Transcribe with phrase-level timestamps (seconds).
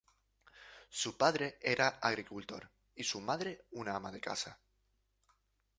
[0.89, 4.59] Su padre era agricultor y su madre, un ama de casa.